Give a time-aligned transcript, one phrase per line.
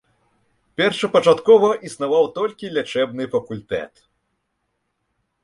[0.79, 4.05] Першапачаткова існаваў толькі лячэбны факультэт.